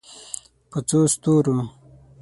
په 0.69 0.79
څو 0.87 0.99
ستورو 1.13 1.55